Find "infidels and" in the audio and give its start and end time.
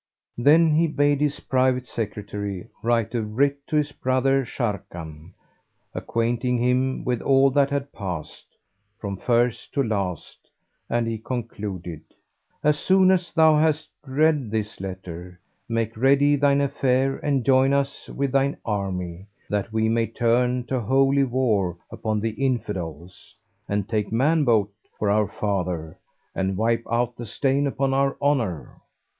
22.43-23.87